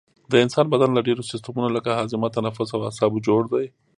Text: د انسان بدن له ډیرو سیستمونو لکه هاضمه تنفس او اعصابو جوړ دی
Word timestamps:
د 0.31 0.33
انسان 0.43 0.65
بدن 0.73 0.89
له 0.93 1.01
ډیرو 1.07 1.27
سیستمونو 1.31 1.69
لکه 1.77 1.89
هاضمه 1.99 2.27
تنفس 2.37 2.69
او 2.75 2.81
اعصابو 2.87 3.23
جوړ 3.27 3.41
دی 3.53 3.65